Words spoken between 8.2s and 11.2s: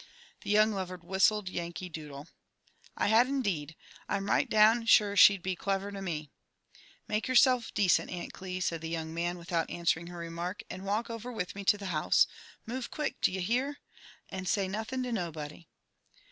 Cli," said the young man, without answering her remark, "and walk